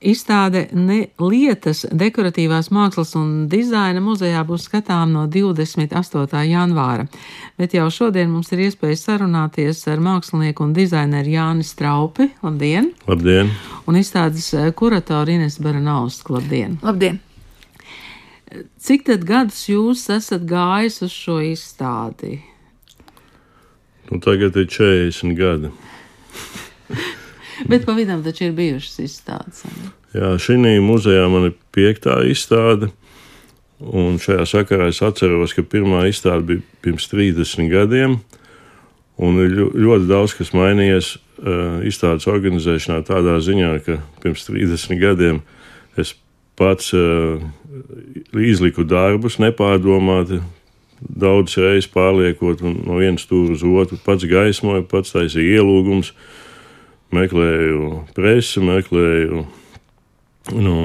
Izstāde 0.00 0.62
ne 0.72 1.10
lietas 1.20 1.82
dekoratīvās 1.92 2.70
mākslas 2.72 3.10
un 3.20 3.50
dizaina 3.52 4.00
muzejā 4.00 4.40
būs 4.48 4.64
skatām 4.70 5.10
no 5.12 5.26
28. 5.28 6.40
janvāra, 6.48 7.04
bet 7.60 7.76
jau 7.76 7.84
šodien 7.92 8.30
mums 8.32 8.48
ir 8.56 8.62
iespēja 8.64 8.96
sarunāties 8.96 9.82
ar 9.92 10.00
mākslinieku 10.00 10.64
un 10.64 10.72
dizaineru 10.72 11.34
Jāni 11.34 11.68
Straupi. 11.68 12.30
Labdien! 12.40 12.94
Labdien! 13.10 13.52
Un 13.84 14.00
izstādes 14.00 14.48
kuratoru 14.72 15.36
Ines 15.36 15.60
Baranovsku. 15.60 16.38
Labdien! 16.38 16.80
Labdien! 16.80 17.20
Cik 18.80 19.04
tad 19.04 19.28
gadus 19.28 19.66
jūs 19.68 20.08
esat 20.16 20.48
gājis 20.48 21.02
uz 21.04 21.12
šo 21.12 21.42
izstādi? 21.44 22.38
Nu, 24.08 24.16
tagad 24.16 24.56
ir 24.56 24.64
40 24.64 25.36
gadi. 25.36 25.76
Bet 27.70 27.86
pa 27.86 27.94
vidam 27.94 28.24
taču 28.26 28.48
ir 28.48 28.56
bijušas 28.56 28.98
izstādes. 29.04 29.64
Jā, 30.16 30.34
šī 30.42 30.58
muzejā 30.82 31.28
man 31.30 31.50
ir 31.50 31.56
piektā 31.74 32.18
izstāde. 32.26 32.90
Un 33.80 34.18
šajā 34.20 34.44
sakarā 34.44 34.90
es 34.92 35.00
atceros, 35.00 35.54
ka 35.56 35.64
pirmā 35.64 36.04
izstāde 36.10 36.44
bija 36.44 36.64
pirms 36.84 37.06
30 37.08 37.70
gadiem. 37.72 38.18
Un 39.20 39.38
ir 39.40 39.54
ļoti 39.72 40.08
daudz 40.08 40.34
kas 40.36 40.52
mainījies 40.56 41.14
izstādes 41.88 42.28
organizēšanā, 42.28 43.00
tādā 43.08 43.38
ziņā, 43.40 43.72
ka 43.86 44.00
pirms 44.20 44.44
30 44.48 45.00
gadiem 45.00 45.40
es 46.00 46.14
pats 46.60 46.92
izliku 48.36 48.84
darbus 48.84 49.38
nepārdomāti, 49.40 50.40
daudz 51.00 51.56
reizes 51.56 51.88
pārliekot 51.92 52.60
no 52.66 52.98
vienas 53.00 53.24
stūra 53.24 53.56
uz 53.56 53.64
otru, 53.64 53.96
pats 54.04 54.26
gaismoju, 54.28 54.84
pats 54.90 55.14
taisīju 55.14 55.56
ielūgumus 55.56 56.12
meklēju 57.14 57.90
presi, 58.16 58.62
meklēju. 58.64 59.44
Nu, 60.56 60.76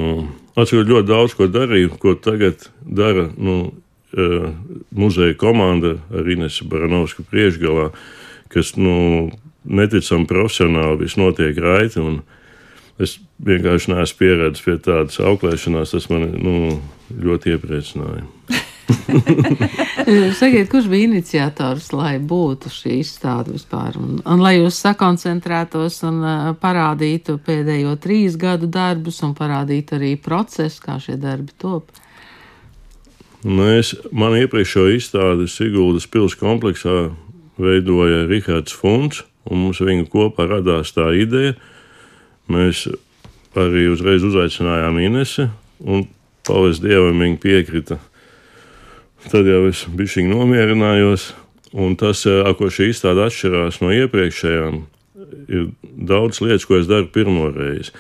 Atceros 0.56 0.88
ļoti 0.88 1.10
daudz 1.10 1.34
ko 1.36 1.50
darīju, 1.52 1.98
ko 2.00 2.14
tagad 2.16 2.70
dara 2.80 3.26
nu, 3.36 3.58
uh, 4.16 4.46
muzeja 4.96 5.36
komanda 5.40 5.98
ar 6.16 6.30
Inesu 6.32 6.68
Baranovsku 6.72 7.26
priekšgalā, 7.28 7.90
kas 8.54 8.76
nu, 8.80 9.32
neticami 9.66 10.30
profesionāli 10.30 11.02
viss 11.04 11.20
notiek 11.20 11.58
raiti. 11.60 12.04
Es 13.02 13.18
vienkārši 13.44 13.92
neesmu 13.92 14.22
pieredzējis 14.22 14.64
pie 14.64 14.78
tādas 14.80 15.20
auklēšanās, 15.20 15.92
tas 15.92 16.08
man 16.12 16.30
nu, 16.40 16.56
ļoti 17.12 17.58
iepriecināja. 17.58 18.24
Sakiet, 20.40 20.70
kurš 20.72 20.88
bija 20.92 21.08
iniciators, 21.10 21.90
lai 21.96 22.16
būtu 22.20 22.72
šī 22.72 23.00
izstāde 23.02 23.54
vispār? 23.56 23.98
Un, 24.00 24.18
un 24.22 24.44
lai 24.44 24.58
jūs 24.58 24.80
sakoncentrētos 24.84 26.02
un 26.08 26.22
uh, 26.24 26.48
parādītu 26.62 27.38
pēdējo 27.46 27.96
trīs 28.02 28.38
gadu 28.40 28.70
darbus 28.72 29.22
un 29.26 29.36
parādītu 29.38 30.00
arī 30.00 30.16
procesu, 30.22 30.82
kā 30.84 30.98
šie 31.02 31.18
darbi 31.22 31.56
top? 31.62 31.94
Mēs, 33.46 33.94
man 34.10 34.36
iepriekšējo 34.40 34.96
izstādi 34.98 35.48
Siguldas 35.52 36.08
pilsētas 36.10 36.40
kompleksā 36.42 36.96
veidoja 37.62 38.26
Rihards 38.26 38.74
Funds, 38.74 39.22
un 39.46 39.62
mums 39.62 39.82
viņa 39.86 40.08
kopā 40.12 40.48
radās 40.50 40.96
tā 40.96 41.12
ideja. 41.14 41.54
Mēs 42.52 42.88
arī 43.56 43.88
uzreiz 43.94 44.26
uzaicinājām 44.26 44.98
Inesi, 45.04 45.48
un 45.86 46.08
paldies 46.46 46.82
Dievam, 46.82 47.22
viņa 47.22 47.40
piekrita 47.42 48.00
Tad 49.32 49.48
jau 49.50 49.64
es 49.66 49.86
biju 49.90 50.28
nomierinājos, 50.30 51.32
un 51.74 51.96
tas, 51.98 52.26
eh, 52.26 52.44
ar 52.46 52.54
ko 52.54 52.70
šī 52.70 52.92
izstāde 52.92 53.26
atšķirās 53.26 53.82
no 53.82 53.90
iepriekšējām, 53.90 54.84
ir 55.50 55.72
daudz 55.82 56.42
lietas, 56.42 56.66
ko 56.66 56.78
es 56.78 56.88
daru 56.88 57.08
pirmo 57.12 57.50
reizi. 57.50 57.92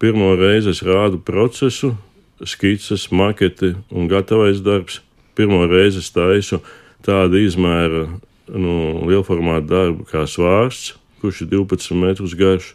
Pirmo 0.00 0.32
reizi 0.38 0.70
es 0.72 0.80
rādu 0.82 1.20
procesu, 1.20 1.96
skices, 2.44 3.10
maketi 3.12 3.74
un 3.92 4.08
gatavais 4.08 4.62
darbs. 4.64 5.00
Pirmo 5.36 5.66
reizi 5.68 6.00
es 6.00 6.10
taisu 6.10 6.60
tādu 7.04 7.36
izmēru 7.44 8.06
nu, 8.48 8.76
lielformātu 9.08 9.68
darbu 9.68 10.06
kā 10.08 10.24
svārsts, 10.24 10.94
kurš 11.20 11.44
ir 11.44 11.52
12 11.52 11.96
metrus 12.00 12.34
garš. 12.34 12.72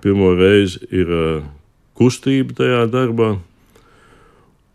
Pirmo 0.00 0.32
reizi 0.36 0.80
ir 0.92 1.12
uh, 1.12 1.44
kustība 1.96 2.56
tajā 2.56 2.86
darbā, 2.92 3.34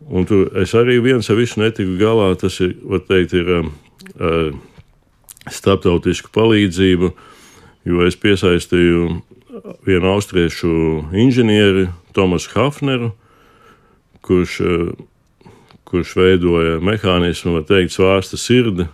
Un 0.08 0.24
tur 0.24 0.48
es 0.58 0.72
arī 0.74 0.96
viens 1.04 1.28
ar 1.28 1.36
visu 1.38 1.60
netiku 1.60 1.98
galā. 2.00 2.32
Tas 2.40 2.56
ir, 2.64 2.76
teikt, 3.08 3.34
ir 3.36 3.50
uh, 3.52 4.52
starptautisku 5.50 6.32
palīdzību, 6.34 7.12
jo 7.88 8.06
es 8.06 8.16
piesaistīju 8.20 9.20
vienu 9.86 10.14
austriešu 10.14 10.72
inženieri, 11.12 11.88
Tomasu 12.16 12.50
Hafneru, 12.54 13.12
kurš, 14.24 14.56
uh, 14.64 15.52
kurš 15.84 16.16
veidoja 16.16 16.80
mehānismu, 16.84 17.58
var 17.58 17.68
teikt, 17.68 17.94
svārsta 17.94 18.40
sirdi. 18.40 18.88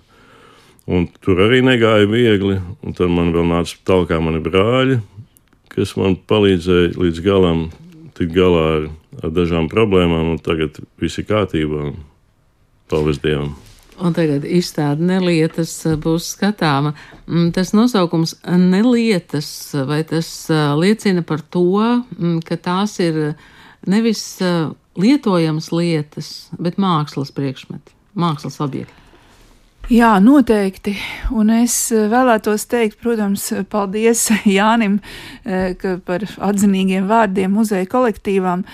Un 0.87 1.09
tur 1.23 1.41
arī 1.43 1.65
negāja 1.67 2.07
viegli, 2.07 2.61
un 2.87 2.95
tad 2.95 3.11
man 3.11 3.33
vēl 3.35 3.49
nāca 3.51 3.79
tālāk 3.89 4.13
mani 4.23 4.39
brāļi, 4.43 5.01
kas 5.73 5.97
man 5.99 6.15
palīdzēja 6.31 6.95
līdz 6.95 7.23
galam 7.25 7.65
tikt 8.15 8.33
galā 8.37 8.63
ar, 8.77 8.87
ar 9.23 9.33
dažām 9.35 9.71
problēmām, 9.73 10.35
un 10.35 10.43
tagad 10.43 10.81
viss 11.01 11.21
ir 11.21 11.29
kārtībā. 11.29 11.93
Paldies 12.91 13.23
Dievam! 13.23 13.55
Un 13.97 14.13
tagad 14.13 14.45
izstāde 14.45 15.01
nelietas 15.09 15.73
būs 16.05 16.35
skatāma. 16.35 16.93
Mm, 17.25 17.49
tas 17.57 17.73
nosaukums 17.73 18.35
nelietas, 18.45 19.49
vai 19.89 20.03
tas 20.05 20.29
liecina 20.77 21.25
par 21.25 21.41
to, 21.41 21.81
mm, 22.19 22.43
ka 22.45 22.61
tās 22.61 22.99
ir 23.01 23.39
nevis 23.89 24.37
lietojamas 25.01 25.73
lietas, 25.73 26.31
bet 26.61 26.77
mākslas 26.77 27.33
priekšmeti, 27.33 27.97
mākslas 28.21 28.61
objekti? 28.61 29.07
Jā, 29.87 30.17
noteikti. 30.19 30.97
Un 31.31 31.53
es 31.61 31.75
eh, 31.95 32.09
vēlētos 32.11 32.65
teikt, 32.67 32.99
protams, 32.99 33.45
paldies 33.71 34.25
Jānim 34.57 34.99
eh, 35.45 35.77
par 36.03 36.25
atzinīgiem 36.27 37.07
vārdiem 37.07 37.55
muzeja 37.55 37.87
kolektīvām, 37.93 38.65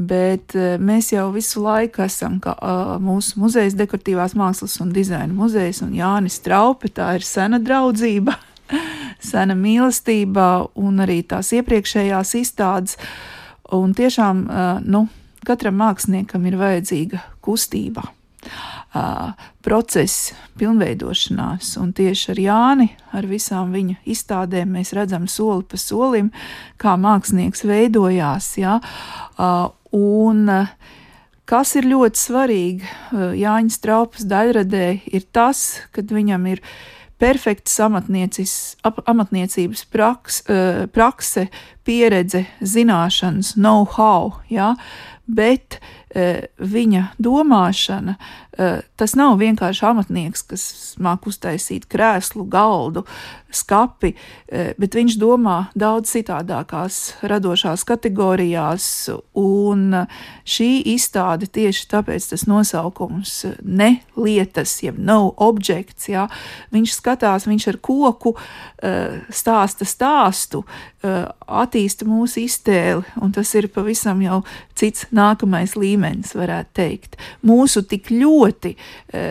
bet 0.00 0.54
eh, 0.56 0.76
mēs 0.80 1.12
jau 1.12 1.28
visu 1.34 1.62
laiku 1.64 2.04
esam 2.06 2.38
kā, 2.42 2.54
mūsu 3.02 3.40
muzejas 3.42 3.76
dekoratīvās 3.78 4.36
mākslas 4.38 4.78
un 4.82 4.94
dizaina 4.96 5.32
muzejs 5.34 5.82
un 5.86 5.94
Jānis 5.96 6.40
Traupe, 6.44 6.90
tā 6.94 7.12
ir 7.18 7.26
sena 7.26 7.60
draudzība, 7.62 8.36
sena 9.32 9.56
mīlestība 9.58 10.46
un 10.80 11.04
arī 11.04 11.20
tās 11.28 11.52
iepriekšējās 11.56 12.36
izstādes. 12.40 12.96
Un 13.70 13.92
tiešām, 13.94 14.46
nu, 14.90 15.04
katram 15.46 15.76
māksliniekam 15.78 16.48
ir 16.50 16.56
vajadzīga 16.58 17.20
kustība 17.44 18.02
uh, 18.94 19.32
process, 19.62 20.32
pilnveidošanās. 20.58 21.74
Un 21.80 21.92
tieši 21.96 22.32
ar 22.34 22.40
Jāni, 22.44 22.88
ar 23.16 23.28
visām 23.30 23.74
viņa 23.74 24.00
izstādēm, 24.10 24.76
mēs 24.76 24.94
redzam 24.96 25.28
soli 25.30 25.66
pa 25.68 25.80
solim, 25.80 26.30
kā 26.80 26.96
mākslinieks 27.00 27.64
veidojās. 27.68 28.52
Ja? 28.60 28.78
Uh, 29.36 29.70
un, 29.96 30.48
uh, 30.48 30.98
Kas 31.50 31.72
ir 31.74 31.88
ļoti 31.90 32.20
svarīgi 32.20 32.86
Jāņa 33.40 33.72
Straupas 33.74 34.22
daļradē, 34.30 34.84
ir 35.10 35.24
tas, 35.34 35.82
ka 35.90 36.04
viņam 36.06 36.44
ir 36.52 36.60
perfekts 37.18 37.74
amatniecības 37.82 39.82
praks, 39.90 40.46
prakse, 40.94 41.48
pieredze, 41.82 42.46
zināšanas, 42.62 43.58
know-how, 43.58 44.38
ja? 44.46 44.78
bet 45.26 45.82
viņa 46.14 47.18
domāšana 47.18 48.14
Eh, 48.49 48.49
tas 48.96 49.14
nav 49.16 49.38
vienkārši 49.40 49.84
amatnieks, 49.88 50.42
kas 50.50 50.64
māku 51.00 51.30
uztaisīt 51.32 51.86
krēslu, 51.90 52.44
galdu, 52.50 53.04
skapi, 53.50 54.12
eh, 54.48 54.72
bet 54.78 54.94
viņš 54.94 55.16
domā 55.18 55.70
daudz 55.74 56.12
citādākās 56.14 57.22
radošās 57.22 57.84
kategorijās, 57.88 59.10
un 59.34 60.06
šī 60.44 60.70
izstāde 60.94 61.48
tieši 61.50 61.88
tāpēc 61.90 62.30
tas 62.30 62.46
nosaukums 62.46 63.44
ne 63.62 64.02
lietas, 64.16 64.82
jeb 64.82 64.98
no 64.98 65.34
objects, 65.36 66.08
jā, 66.08 66.28
viņš 66.72 66.94
skatās, 66.94 67.48
viņš 67.50 67.68
ar 67.68 67.80
koku 67.82 68.36
eh, 68.82 69.20
stāsta 69.30 69.88
stāstu, 69.88 70.64
attīsta 71.00 72.04
mūsu 72.04 72.42
iztēli, 72.44 73.00
un 73.24 73.32
tas 73.32 73.48
ir 73.56 73.70
pavisam 73.72 74.20
jau 74.20 74.42
cits 74.76 75.06
nākamais 75.16 75.72
līmenis, 75.78 76.34
varētu 76.36 76.74
teikt. 76.76 77.16
Mūsu 77.46 77.82
tik 77.88 78.10
ļoti 78.12 78.49
ļoti 78.50 78.74
e, 78.74 79.22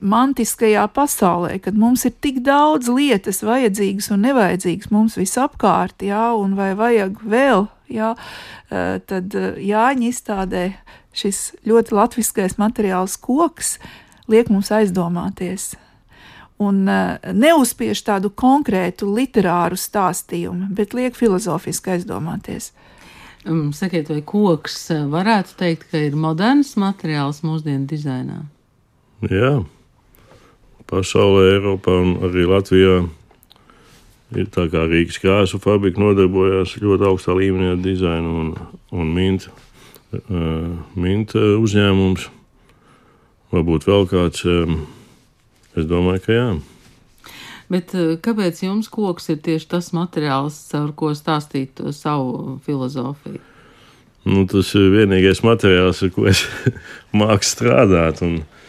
mantiskajā 0.00 0.86
pasaulē, 0.94 1.58
kad 1.60 1.76
mums 1.76 2.06
ir 2.08 2.14
tik 2.22 2.40
daudz 2.46 2.88
lietas 2.88 3.42
vajadzīgas 3.46 4.10
un 4.14 4.24
nevajadzīgas 4.28 4.90
mums 4.94 5.18
visapkārt, 5.20 6.06
jā, 6.06 6.30
un 6.38 6.56
vai 6.56 6.72
vajag 6.78 7.20
vēl, 7.20 7.68
jā, 7.90 8.14
e, 8.70 8.86
tad 9.04 9.36
e, 9.36 9.52
Jāņa 9.68 10.08
izstādē 10.08 10.64
šis 11.12 11.50
ļoti 11.66 11.94
latviskais 11.98 12.56
materiāls 12.58 13.18
koks 13.20 13.76
liek 14.30 14.50
mums 14.50 14.70
aizdomāties 14.70 15.74
un 16.60 16.84
uh, 16.88 17.16
neuzspiež 17.32 18.02
tādu 18.04 18.30
konkrētu 18.36 19.08
literāru 19.08 19.78
stāstījumu, 19.80 20.68
bet 20.76 20.94
liek 20.96 21.16
filozofiski 21.16 21.96
aizdomāties. 21.96 22.70
Um, 23.48 23.70
sakiet, 23.72 24.10
vai 24.12 24.20
koks 24.20 24.76
uh, 24.92 25.06
varētu 25.08 25.56
teikt, 25.60 25.88
ka 25.90 26.02
ir 26.04 26.18
moderns 26.20 26.74
materiāls 26.80 27.40
mūsdienu 27.46 27.88
dizainā? 27.88 28.42
Jā, 29.28 29.58
pasaulē, 30.88 31.58
Eiropā 31.58 31.92
un 31.92 32.14
arī 32.24 32.46
Latvijā 32.48 33.02
ir 34.32 34.46
tā 34.48 34.62
kā 34.72 34.86
Rīgas 34.88 35.18
krāsu 35.20 35.58
fabrika 35.60 36.00
nodarbojās 36.00 36.78
ļoti 36.80 37.04
augstā 37.04 37.34
līmenī 37.36 37.74
ar 37.74 37.82
dizainu 37.84 38.30
un, 38.40 38.54
un 38.96 39.10
mintu, 39.12 39.52
mintu 40.96 41.42
uzņēmums. 41.60 42.30
Varbūt 43.52 43.84
vēl 43.90 44.08
kāds, 44.08 44.46
es 45.76 45.88
domāju, 45.90 46.22
ka 46.24 46.38
jā. 46.38 46.46
Bet 47.68 47.92
kāpēc 48.24 48.62
jums 48.64 48.88
koks 48.88 49.28
ir 49.34 49.42
tieši 49.44 49.68
tas 49.74 49.90
materiāls, 49.92 50.56
caur 50.70 50.94
ko 50.96 51.10
stāstīt 51.18 51.82
savu 51.92 52.56
filozofiju? 52.64 53.42
Nu, 54.30 54.46
tas 54.48 54.72
ir 54.80 54.88
vienīgais 54.94 55.44
materiāls, 55.44 56.00
ar 56.06 56.14
ko 56.16 56.24
es 56.32 56.40
māku 57.20 57.46
strādāt. 57.46 58.24
Un, 58.24 58.40
uh, 58.40 58.59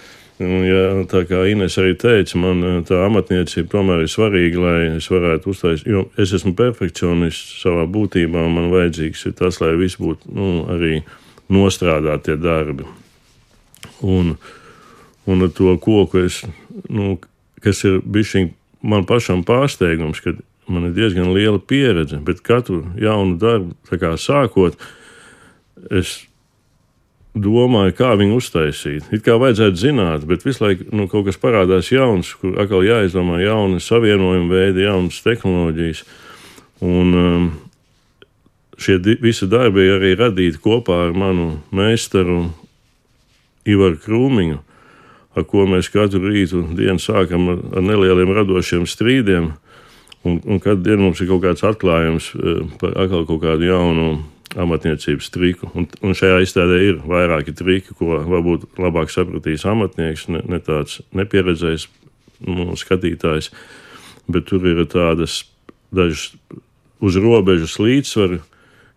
ja, 0.41 0.83
tā 1.11 1.23
kā 1.29 1.43
Ines 1.51 1.77
arī 1.81 1.93
teica, 1.99 2.37
man 2.41 2.63
eh, 2.65 2.77
tā 2.87 3.01
amatniecība 3.05 3.69
tomēr 3.75 4.05
ir 4.05 4.11
svarīga, 4.11 4.61
lai 4.63 4.77
es 4.97 5.09
varētu 5.11 5.51
uztaisīt. 5.53 5.89
Jo 5.91 6.05
es 6.21 6.33
esmu 6.37 6.53
perfekcionists 6.57 7.61
savā 7.63 7.85
būtībā, 7.91 8.45
man 8.49 8.71
vajadzīgs 8.73 9.27
ir 9.29 9.35
tas, 9.39 9.59
lai 9.63 9.75
viss 9.79 9.99
būtu 10.01 10.33
nu, 10.35 10.51
arī 10.71 11.01
nostrādātie 11.51 12.37
darbi. 12.41 12.87
Un, 14.01 14.35
un 15.29 15.45
ar 15.45 15.53
to 15.53 15.75
koku 15.83 16.25
es, 16.25 16.41
nu, 16.89 17.17
kas 17.61 17.83
ir 17.85 17.99
bijis 18.01 18.49
man 18.81 19.05
pašam 19.05 19.45
pārsteigums, 19.45 20.23
ka 20.23 20.33
man 20.71 20.89
ir 20.89 20.97
diezgan 20.97 21.33
liela 21.35 21.59
pieredze, 21.59 22.17
bet 22.25 22.41
katru 22.45 22.83
jaunu 22.97 23.37
darbu 23.41 24.17
sākot, 24.17 24.79
es 25.91 26.21
domāju, 27.35 27.93
kā 27.95 28.11
viņu 28.19 28.37
uztaisīt. 28.41 29.07
It 29.15 29.23
kā 29.23 29.37
vajadzētu 29.39 29.79
zināt, 29.79 30.25
bet 30.27 30.43
visu 30.43 30.65
laiku 30.65 30.87
nu, 30.95 31.07
kaut 31.11 31.29
kas 31.29 31.39
parādās 31.39 31.91
jauns, 31.91 32.33
kur 32.35 32.57
atkal 32.59 32.83
jāizdomā 32.83 33.39
jauni 33.41 33.79
savienojumi 33.79 34.51
veidi, 34.51 34.85
jaunas 34.85 35.21
tehnoloģijas. 35.23 36.03
Un 36.81 37.13
um, 37.15 37.45
šie 38.81 38.97
visi 39.21 39.47
darbi 39.47 39.87
arī 39.93 40.15
radīti 40.19 40.59
kopā 40.61 41.05
ar 41.07 41.15
manu 41.15 41.61
meistaru 41.71 42.49
Ivaru 43.69 43.99
Krūmiņu, 44.01 44.59
ar 45.37 45.47
ko 45.47 45.67
mēs 45.69 45.91
katru 45.93 46.25
rītu 46.25 46.65
dienu 46.75 46.99
sākam 46.99 47.47
ar, 47.53 47.61
ar 47.77 47.85
nelieliem 47.85 48.33
radošiem 48.35 48.87
strīdiem. 48.89 49.53
Un, 50.27 50.37
un 50.45 50.59
kad 50.61 50.85
mums 50.99 51.21
ir 51.21 51.31
kaut 51.31 51.45
kāds 51.45 51.63
atklājums 51.65 52.33
uh, 52.35 52.65
par 52.81 52.97
atkal 52.99 53.23
kaut 53.29 53.39
kādu 53.45 53.71
jaunu 53.71 54.09
amatniecības 54.59 55.29
triku. 55.31 55.69
Un, 55.77 55.87
un 56.03 56.15
šajā 56.17 56.41
izstādē 56.43 56.79
ir 56.89 57.01
vairāki 57.07 57.53
triki, 57.55 57.95
ko 57.97 58.19
varbūt 58.19 58.79
labāk 58.81 59.11
sapratīs 59.13 59.65
amatnieks, 59.69 60.27
ne, 60.31 60.43
ne 60.47 60.59
tāds 60.63 60.99
nepieredzējis 61.15 61.87
nu, 62.47 62.71
skatītājs. 62.79 63.51
Bet 64.31 64.47
tur 64.51 64.65
ir 64.69 64.83
tādas 64.91 65.41
dažas 65.93 66.31
uz 67.01 67.17
robežas 67.19 67.77
līdzsvaru, 67.81 68.41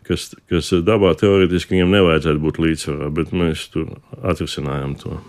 kas, 0.07 0.33
kas 0.51 0.73
dabā 0.85 1.15
teorētiski 1.19 1.79
viņam 1.79 1.95
nevajadzētu 1.99 2.43
būt 2.43 2.61
līdzsvarā, 2.67 3.09
bet 3.15 3.33
mēs 3.37 3.69
tur 3.73 3.97
atrisinājām 4.23 4.99
to. 5.01 5.21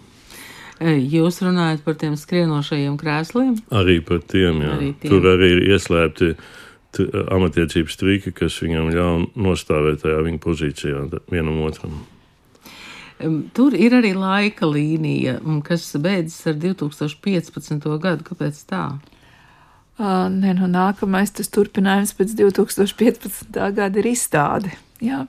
Jūs 0.84 1.40
runājat 1.40 1.86
par 1.86 1.96
tiem 1.96 2.18
skrienošajiem 2.20 2.98
krēsliem? 3.00 3.54
Arī 3.72 4.02
par 4.04 4.20
tiem, 4.28 4.60
jā. 4.66 4.74
Arī 4.76 4.90
tiem. 5.00 5.14
Tur 5.14 5.30
arī 5.32 5.54
ir 5.54 5.62
ieslēpti 5.72 6.34
uh, 6.34 6.50
amatiecības 7.04 7.98
triki, 8.00 8.34
kas 8.36 8.58
viņam 8.64 8.92
ļauj 8.96 9.24
nostāvēt 9.36 10.04
tajā 10.04 10.22
viņa 10.26 10.42
pozīcijā 10.44 11.06
vienam 11.32 11.64
otram. 11.66 12.04
Tur 13.56 13.76
ir 13.80 13.96
arī 13.96 14.12
laika 14.18 14.68
līnija, 14.68 15.38
kas 15.64 15.88
beidzas 16.04 16.50
ar 16.52 16.58
2015. 16.60 17.86
gadu. 18.04 18.26
Kāpēc 18.28 18.60
tā? 18.68 18.88
Uh, 19.96 20.26
nē, 20.28 20.52
nu, 20.58 20.68
nākamais 20.68 21.32
tas 21.32 21.48
turpinājums 21.48 22.12
pēc 22.18 22.34
2015. 22.36 23.56
gada 23.78 24.02
ir 24.02 24.10
izstāde. 24.12 24.74
Jā. 25.04 25.26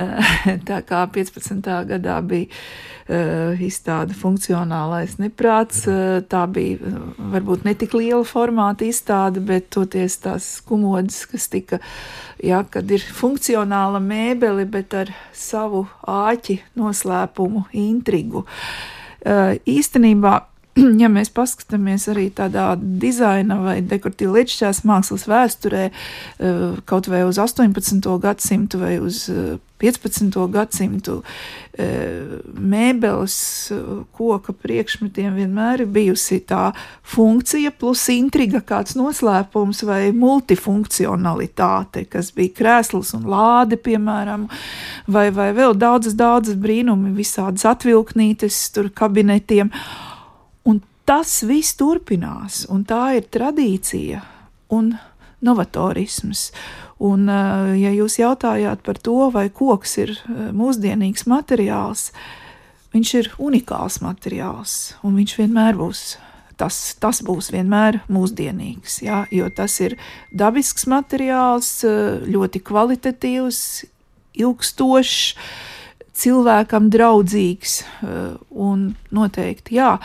Uh, 0.00 0.32
tā 0.68 0.78
kā 0.88 1.02
15. 1.12 1.60
gadā 1.90 2.14
bija 2.24 2.48
uh, 2.48 3.60
izstāde 3.60 4.16
funkcionālais 4.16 5.18
neprāts, 5.20 5.82
uh, 5.90 6.22
tā 6.24 6.46
bija 6.48 6.94
varbūt 7.34 7.66
ne 7.68 7.74
tik 7.76 7.92
liela 7.98 8.24
formāta 8.24 8.86
izstāde, 8.88 9.42
bet 9.44 9.68
toties 9.74 10.16
tās 10.24 10.48
kumodas, 10.64 11.26
kas 11.28 11.50
tika, 11.52 11.82
jā, 12.40 12.62
kad 12.72 12.88
ir 12.88 13.04
funkcionāla 13.04 14.00
mēbeli, 14.00 14.64
bet 14.72 14.96
ar 14.96 15.12
savu 15.36 15.84
āķi 16.08 16.62
noslēpumu, 16.80 17.66
intrigu. 17.84 18.46
Īstenībā 19.22 20.32
ja 21.02 21.08
mēs 21.12 21.28
paskatāmies 21.34 22.06
arī 22.12 22.28
tādā 22.32 22.72
dizaina 22.78 23.58
vai 23.60 23.80
dekoratīvā 23.84 24.38
lietišķās 24.38 24.84
mākslas 24.88 25.26
vēsturē, 25.28 25.88
eh, 25.92 26.62
kaut 26.88 27.10
vai 27.12 27.24
uz 27.28 27.40
18. 27.42 28.16
gadsimtu 28.22 28.80
vai 28.80 28.96
uz 29.02 29.26
15. 29.82 30.46
Eh, 30.46 30.48
gadsimtu, 30.54 31.18
eh, 31.76 32.38
mēbeles 32.56 33.34
koka 34.16 34.54
priekšmetiem 34.56 35.34
vienmēr 35.36 35.82
ir 35.84 35.90
bijusi 35.92 36.40
tā 36.48 36.70
funkcija 37.04 37.74
plus 37.76 38.06
intriga, 38.08 38.62
kāds 38.64 38.96
noslēpums 38.96 39.82
vai 39.84 40.08
multifunkcionalitāte, 40.12 42.06
kas 42.08 42.30
bija 42.32 42.54
krēsls 42.62 43.12
un 43.18 43.28
lāde, 43.28 43.76
piemēram, 43.76 44.48
vai, 45.06 45.28
vai 45.30 45.50
vēl 45.52 45.76
daudzas, 45.76 46.16
daudzas 46.16 46.56
brīnumi, 46.56 47.12
visādas 47.12 47.66
atvilknītes 47.68 48.72
tur 48.72 48.88
kabinetiem 48.88 49.68
tas 51.08 51.40
viss 51.46 51.76
turpinās, 51.78 52.64
un 52.70 52.84
tā 52.88 53.16
ir 53.18 53.26
tradīcija 53.32 54.22
un 54.72 54.94
novatorisms. 55.42 56.50
Un, 57.02 57.26
eh, 57.28 57.74
ja 57.82 57.90
jūs 57.90 58.20
jautājāt 58.20 58.84
par 58.86 58.98
to, 59.02 59.30
vai 59.34 59.48
koks 59.50 59.96
ir 59.98 60.14
eh, 60.14 60.50
mūsdienīgs 60.54 61.26
materiāls, 61.26 62.10
viņš 62.94 63.14
ir 63.18 63.30
unikāls 63.42 63.98
materiāls, 64.04 64.94
un 65.02 65.18
viņš 65.18 65.38
vienmēr 65.40 65.78
būs. 65.80 66.04
Tas, 66.60 66.76
tas 67.00 67.22
būs 67.26 67.48
vienmēr 67.50 68.02
mūsdienīgs, 68.12 69.00
jā, 69.02 69.24
jo 69.34 69.48
tas 69.50 69.80
ir 69.82 69.96
dabisks 70.30 70.86
materiāls, 70.86 71.80
eh, 71.88 72.22
ļoti 72.28 72.62
kvalitatīvs, 72.62 73.62
ilgstošs, 74.38 75.34
cilvēkam 76.22 76.86
draudzīgs 76.92 77.82
un 78.52 78.92
noteikti, 79.10 79.78
jā, 79.80 79.96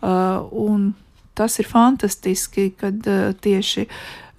un 0.00 0.90
tas 1.34 1.58
ir 1.60 1.68
fantastiski, 1.68 2.70
kad 2.80 3.06
uh, 3.06 3.30
tieši 3.40 3.88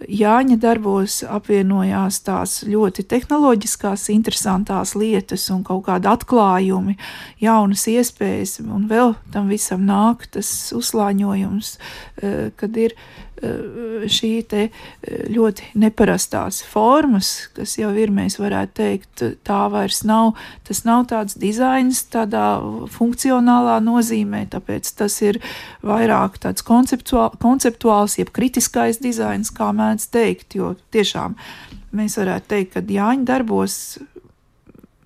Jāņa 0.01 0.55
darbos 0.57 1.19
apvienojās 1.29 2.23
tās 2.25 2.55
ļoti 2.65 3.03
tehnoloģiskās, 3.05 4.07
interesantās 4.09 4.95
lietas 4.97 5.43
un 5.53 5.59
kaut 5.61 5.83
kādi 5.85 6.09
atklājumi, 6.09 6.95
jaunas 7.37 7.83
iespējas, 7.85 8.55
un 8.65 8.87
vēl 8.89 9.13
tam 9.29 9.51
visam 9.53 9.85
nāk 9.85 10.25
tas 10.33 10.49
uzslāņojums, 10.73 11.75
uh, 11.77 12.49
kad 12.57 12.81
ir 12.81 12.97
Eh, 12.97 13.30
šī 13.41 14.31
te 14.49 14.61
eh, 14.67 14.71
ļoti 15.31 15.71
neparastās 15.81 16.61
formas, 16.67 17.49
kas 17.55 17.77
jau 17.79 17.91
ir, 17.97 18.11
mēs 18.13 18.37
varētu 18.41 18.75
teikt, 18.77 19.23
tā 19.47 19.61
vairs 19.73 20.03
nav, 20.07 20.35
tas 20.67 20.83
nav 20.85 21.07
tāds 21.11 21.37
dizains 21.41 22.03
tādā 22.13 22.45
funkcionālā 22.93 23.79
nozīmē, 23.83 24.45
tāpēc 24.53 24.93
tas 24.99 25.17
ir 25.25 25.41
vairāk 25.85 26.37
tāds 26.43 26.65
konceptuāl, 26.65 27.33
konceptuāls, 27.41 28.19
jeb 28.21 28.33
kritiskais 28.35 29.01
dizains, 29.01 29.53
kā 29.53 29.71
mēdz 29.75 30.09
teikt, 30.13 30.57
jo 30.59 30.75
tiešām 30.93 31.37
mēs 31.97 32.19
varētu 32.21 32.53
teikt, 32.53 32.75
ka 32.75 32.85
Jāņa 32.91 33.27
darbos 33.27 33.75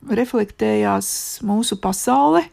reflektējās 0.06 1.08
mūsu 1.46 1.80
pasaule, 1.82 2.44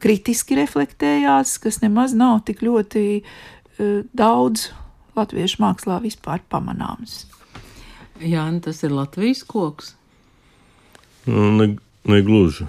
kritiski 0.00 0.56
reflektējās, 0.58 1.58
kas 1.62 1.82
nemaz 1.84 2.16
nav 2.16 2.40
tik 2.48 2.64
ļoti 2.64 3.04
uh, 3.20 4.00
daudz 4.16 4.70
latviešu 5.16 5.62
mākslā 5.62 6.00
vispār 6.04 6.42
pamanāms. 6.50 7.24
Jā, 8.20 8.44
tas 8.60 8.82
ir 8.84 8.92
Latvijas 8.92 9.42
koks. 9.48 9.94
Nu, 11.28 11.48
ne, 11.56 11.72
ne 12.08 12.20
gluži 12.24 12.66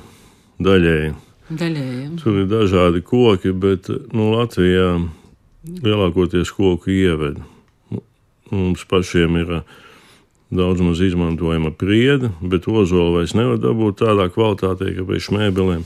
daļēji. 0.63 1.13
Daļēji. 1.51 2.05
Tur 2.21 2.41
ir 2.43 2.47
dažādi 2.51 3.01
koki, 3.03 3.51
bet 3.51 3.89
nu, 4.15 4.29
Latvijā 4.31 4.93
lielākoties 5.67 6.53
koku 6.55 6.93
ieved. 6.93 7.41
Mums 8.51 8.85
pašiem 8.87 9.37
ir 9.41 9.51
daudz 10.51 10.83
maz 10.83 11.01
izmantojama 11.03 11.71
priede, 11.71 12.31
bet 12.41 12.67
ozolu 12.67 13.17
vairs 13.19 13.35
nevar 13.37 13.59
dabūt 13.61 14.01
tādā 14.03 14.27
kvalitātē, 14.31 14.91
kā 14.97 15.05
pēc 15.07 15.29
mēbelēm. 15.35 15.85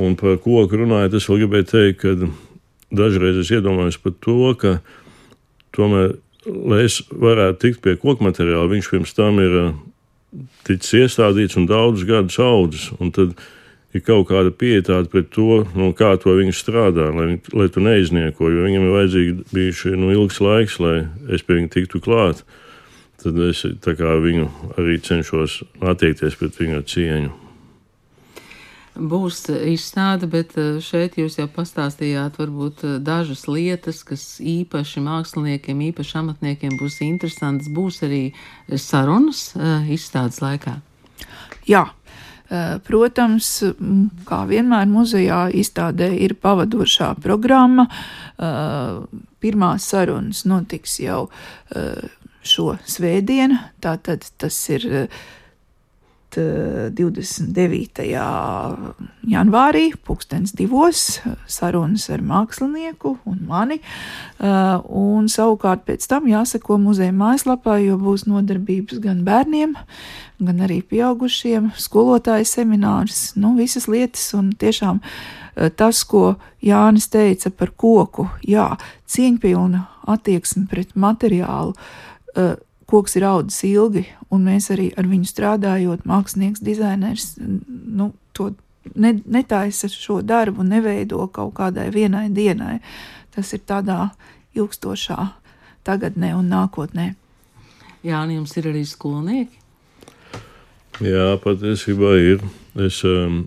Un 0.00 0.16
par 0.20 0.36
koku 0.44 0.82
runājot, 0.82 1.16
es 1.16 1.28
vēl 1.28 1.44
gribēju 1.44 1.68
teikt, 1.70 2.02
ka 2.02 2.96
dažreiz 2.96 3.40
es 3.40 3.52
iedomājos 3.56 3.96
par 4.02 4.16
to, 4.20 4.40
ka 4.60 4.78
Tomēr, 5.76 6.16
lai 6.46 6.84
es 6.86 7.00
varētu 7.10 7.60
tikt 7.62 7.82
pie 7.84 7.96
koku 8.00 8.24
materiāla, 8.26 8.70
viņš 8.70 8.90
pirms 8.92 9.14
tam 9.16 9.40
ir 9.42 9.56
ticis 10.66 10.96
iestādīts 11.04 11.58
un 11.60 11.68
daudzus 11.68 12.06
gadus 12.08 12.38
audzis. 12.42 12.88
Tad 13.16 13.36
ir 13.96 14.04
kaut 14.04 14.28
kāda 14.30 14.52
pieeja 14.52 15.02
pret 15.12 15.30
to, 15.34 15.64
no 15.78 15.92
kā 15.96 16.14
to 16.20 16.34
viņš 16.36 16.60
strādā, 16.60 17.08
lai, 17.14 17.38
lai 17.52 17.68
tu 17.72 17.82
neiznieko, 17.84 18.50
jo 18.52 18.66
viņam 18.66 18.86
ir 18.86 18.94
vajadzīgi 18.98 19.48
bijuši 19.52 19.96
nu, 19.96 20.12
ilgs 20.14 20.42
laiks, 20.44 20.78
lai 20.82 20.98
es 21.32 21.46
pie 21.46 21.60
viņa 21.60 21.72
tiktu 21.76 22.02
klāt. 22.04 22.44
Tad 23.22 23.38
es 23.48 23.64
viņu 23.64 24.50
arī 24.76 25.00
cenšos 25.00 25.62
attiekties 25.80 26.36
pret 26.36 26.60
viņu 26.60 26.84
cieņu 26.84 27.45
būs 28.96 29.44
izstāde, 29.52 30.28
bet 30.30 30.54
šeit 30.84 31.18
jūs 31.20 31.38
jau 31.40 31.46
pastāstījāt 31.52 32.38
varbūt 32.40 32.84
dažas 33.04 33.46
lietas, 33.48 34.02
kas 34.06 34.24
īpaši 34.40 35.04
māksliniekiem, 35.04 35.84
īpaši 35.90 36.18
amatniekiem 36.22 36.78
būs 36.80 37.02
interesantas. 37.06 37.68
Būs 37.68 38.02
arī 38.06 38.24
sarunas 38.72 39.50
izstādes 39.92 40.42
laikā. 40.44 40.78
Jā, 41.66 41.88
Eh, 42.46 42.76
protams, 42.86 43.48
kā 44.28 44.44
vienmēr 44.46 44.86
muzejā 44.86 45.48
izstādē 45.58 46.12
ir 46.14 46.36
pavadošā 46.38 47.16
programma. 47.22 47.88
Eh, 48.38 49.00
Pirmās 49.42 49.86
sarunas 49.90 50.44
notiks 50.46 50.94
jau 51.02 51.26
eh, 51.74 52.06
šo 52.46 52.76
svētdienu, 52.86 53.58
tātad 53.82 54.28
tas 54.38 54.56
ir 54.70 55.08
29. 56.36 58.04
janvārī, 59.26 59.84
pulkstens 60.06 60.54
divos, 60.56 61.20
sarunas 61.50 62.08
ar 62.12 62.22
mākslinieku 62.26 63.16
un 63.28 63.40
mani. 63.48 63.80
Un 64.40 65.30
savukārt 65.32 65.86
pēc 65.88 66.06
tam 66.10 66.28
jāseko 66.30 66.78
muzeja 66.82 67.14
mājaslapā, 67.16 67.78
jo 67.84 67.96
būs 68.00 68.26
nodarbības 68.28 69.00
gan 69.04 69.24
bērniem, 69.26 69.74
gan 70.38 70.62
arī 70.66 70.82
pieaugušiem, 70.84 71.72
skolotāju 71.80 72.46
seminārs, 72.48 73.32
nu, 73.40 73.54
visas 73.56 73.88
lietas. 73.88 74.28
Un 74.36 74.52
tiešām 74.58 75.00
eh, 75.00 75.70
tas, 75.70 76.02
ko 76.04 76.36
Jānis 76.64 77.08
teica 77.12 77.50
par 77.50 77.72
koku, 77.76 78.28
jā, 78.46 78.68
cieņpilna 79.08 79.84
attieksme 80.16 80.66
pret 80.70 80.94
materiālu. 80.94 81.74
Koks 82.86 83.16
ir 83.18 83.26
audzis 83.26 83.64
ilgi, 83.66 84.04
un 84.30 84.44
mēs 84.46 84.70
arī 84.70 84.92
ar 84.94 85.08
viņu 85.10 85.26
strādājot, 85.26 86.04
mākslinieks, 86.06 86.62
dizainers, 86.62 87.32
nu, 87.38 88.12
to 88.36 88.52
ne, 88.94 89.16
netaisa 89.26 89.90
šo 89.90 90.20
darbu, 90.22 90.62
neveido 90.62 91.26
kaut 91.34 91.54
kādai 91.58 91.88
vienai 91.94 92.28
dienai. 92.30 92.78
Tas 93.34 93.52
ir 93.56 93.64
tādā 93.66 94.12
ilgstošā 94.56 95.18
tagadnē 95.86 96.32
un 96.38 96.50
nākotnē. 96.52 97.12
Jā, 98.06 98.22
un 98.22 98.36
jums 98.36 98.54
ir 98.58 98.70
arī 98.70 98.84
skolnieki? 98.86 99.58
Jā, 101.02 101.34
patiesībā 101.42 102.14
ir. 102.22 102.44
Es 102.86 103.02
um, 103.04 103.42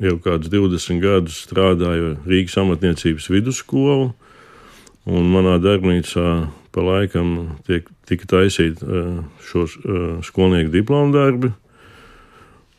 jau 0.00 0.14
kādus 0.22 0.52
20 0.52 1.02
gadus 1.02 1.40
strādāju 1.44 2.14
Rīgas 2.28 2.56
amatniecības 2.62 3.28
vidusskolu, 3.32 4.12
un 5.06 5.28
manā 5.32 5.56
darbnīcā 5.62 6.28
pa 6.76 6.84
laikam 6.84 7.56
tiek, 7.64 7.88
tika 8.08 8.28
taisīti 8.36 8.84
uh, 8.84 10.20
skolnieku 10.26 10.74
diplomu 10.74 11.14
darbi. 11.16 11.52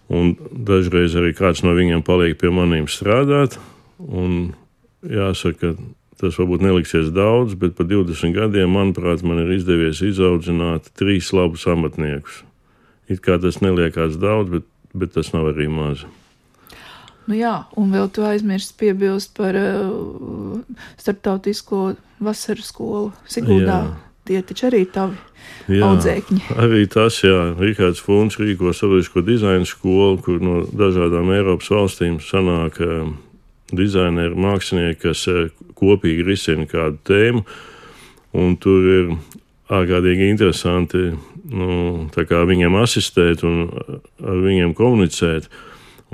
Un 0.07 0.35
dažreiz 0.39 1.17
arī 1.19 1.33
kāds 1.35 1.65
no 1.65 1.73
viņiem 1.75 2.05
paliek 2.07 2.37
pie 2.39 2.51
maniem 2.53 2.85
strādāt. 2.87 3.57
Jāsaka, 5.07 5.73
tas 6.21 6.37
varbūt 6.39 6.63
neliksies 6.63 7.09
daudz, 7.15 7.57
bet 7.59 7.75
pa 7.77 7.85
20 7.87 8.35
gadiem, 8.37 8.71
manuprāt, 8.73 9.25
man 9.27 9.43
ir 9.43 9.57
izdevies 9.57 10.01
izaudzināt 10.05 10.93
trīs 10.97 11.33
labus 11.35 11.67
amatniekus. 11.69 12.43
It 13.11 13.21
kā 13.25 13.37
tas 13.41 13.59
neliekās 13.63 14.17
daudz, 14.21 14.51
bet, 14.53 14.69
bet 14.95 15.13
tas 15.17 15.33
nav 15.35 15.51
arī 15.51 15.67
maz. 15.71 16.05
Nu 17.27 17.35
jā, 17.35 17.53
un 17.75 17.91
vēl 17.91 18.07
tu 18.15 18.23
aizmirsti 18.23 18.77
piebilst 18.79 19.33
par 19.35 19.57
uh, 19.59 20.59
starptautisko 20.99 21.97
vasaras 22.23 22.71
skolu 22.71 23.11
Siguldā. 23.27 23.81
Jā. 23.83 23.95
Tie 24.27 24.41
taču 24.43 24.65
arī 24.67 24.81
tavi 24.91 25.15
jā, 25.71 25.79
audzēkņi. 25.87 26.41
Arī 26.63 26.81
tas, 26.91 27.21
jā, 27.23 27.53
Rikārds 27.55 28.01
Funds 28.03 28.35
rīko 28.41 28.73
sabiedrisko 28.75 29.23
dizainu 29.23 29.67
skolu, 29.67 30.17
kur 30.23 30.41
no 30.43 30.57
dažādām 30.67 31.31
Eiropas 31.35 31.69
valstīm 31.71 32.17
sanāk 32.23 32.81
uh, 32.83 33.07
dizaineri, 33.71 34.35
mākslinieki, 34.35 34.99
kas 35.05 35.23
uh, 35.31 35.47
kopīgi 35.79 36.27
risina 36.27 36.67
kādu 36.67 36.99
tēmu. 37.07 37.45
Un 38.37 38.59
tur 38.59 38.91
ir 38.91 39.15
ārkārtīgi 39.71 40.27
interesanti 40.31 41.09
nu, 41.47 42.07
viņiem 42.11 42.75
asistēt 42.81 43.43
un 43.47 43.67
ar 43.71 44.43
viņiem 44.43 44.75
komunicēt. 44.77 45.47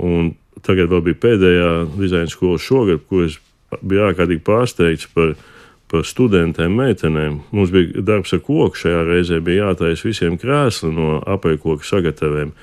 Un 0.02 0.32
tagad 0.66 0.92
vēl 0.92 1.02
bija 1.08 1.20
pēdējā 1.24 1.72
dizaina 1.96 2.30
skola 2.32 2.60
šogad, 2.60 3.02
ko 3.08 3.24
es 3.26 3.38
biju 3.82 4.06
ārkārtīgi 4.08 4.44
pārsteigts 4.44 5.10
par, 5.14 5.34
par 5.90 6.06
studentēm, 6.08 6.76
meitenēm. 6.78 7.40
Mums 7.54 7.74
bija 7.74 8.04
darbs 8.06 8.34
ar 8.36 8.42
koku, 8.44 8.78
šajā 8.84 9.04
reizē 9.08 9.40
bija 9.44 9.70
jātaisa 9.70 10.08
visiem 10.08 10.38
krēsli 10.40 10.92
no 10.94 11.20
apēkoka 11.36 11.86
sagatavēm. 11.86 12.54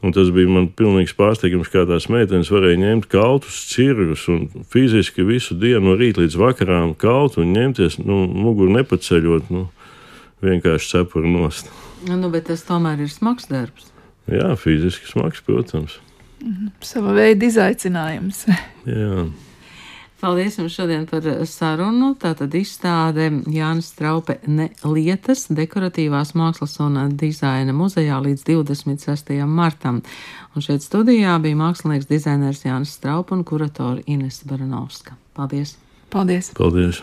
Un 0.00 0.14
tas 0.16 0.30
bija 0.32 0.48
man 0.48 0.70
pilnīgs 0.72 1.12
pārsteigums, 1.12 1.68
kā 1.68 1.82
tās 1.88 2.06
meitenes 2.08 2.48
varēja 2.48 2.80
ņemt 2.80 3.10
kaltus, 3.12 3.58
cirgus 3.68 4.24
un 4.32 4.46
fiziski 4.72 5.26
visu 5.28 5.58
dienu 5.60 5.90
no 5.90 5.96
rīta 6.00 6.22
līdz 6.22 6.38
vakarām 6.40 6.94
kaltu 6.96 7.42
un 7.44 7.52
ņemties, 7.52 7.98
nu, 8.00 8.22
muguru 8.24 8.72
nepaceļot, 8.78 9.52
nu, 9.52 9.66
vienkārši 10.40 10.94
cepuru 10.94 11.28
nost. 11.28 11.68
Nu, 12.08 12.32
bet 12.32 12.48
tas 12.48 12.64
tomēr 12.64 13.04
ir 13.04 13.12
smags 13.12 13.50
darbs. 13.50 13.90
Jā, 14.30 14.54
fiziski 14.56 15.10
smags, 15.10 15.44
protams. 15.44 15.98
Sava 16.84 17.14
veida 17.16 17.48
izaicinājums. 17.48 18.44
Jā. 18.88 19.24
Paldies 20.20 20.58
jums 20.58 20.74
šodien 20.76 21.06
par 21.08 21.24
sarunu. 21.48 22.10
Tātad 22.20 22.52
izstāde 22.58 23.30
Jānis 23.48 23.94
Traupe 23.96 24.36
ne 24.52 24.68
lietas 24.84 25.46
dekoratīvās 25.48 26.34
mākslas 26.36 26.76
un 26.84 26.98
dizaina 27.20 27.72
muzejā 27.76 28.18
līdz 28.26 28.44
26. 28.50 29.32
martam. 29.48 30.02
Un 30.52 30.66
šeit 30.66 30.84
studijā 30.84 31.38
bija 31.40 31.56
mākslinieks 31.62 32.10
dizainers 32.10 32.66
Jānis 32.66 32.98
Traupe 33.00 33.32
un 33.36 33.46
kuratori 33.48 34.04
Ines 34.12 34.42
Baranovska. 34.44 35.16
Paldies! 35.36 35.78
Paldies! 36.12 36.52
Paldies. 36.58 37.00